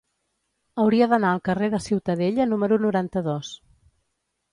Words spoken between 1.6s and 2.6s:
de Ciutadella